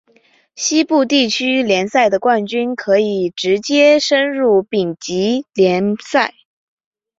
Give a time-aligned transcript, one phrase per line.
[0.55, 6.33] 西部地区联赛的冠军可以直接升入丙级联赛。